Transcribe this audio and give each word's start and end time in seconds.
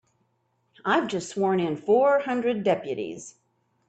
I've 0.83 1.07
just 1.07 1.29
sworn 1.29 1.59
in 1.59 1.77
four 1.77 2.21
hundred 2.21 2.63
deputies. 2.63 3.35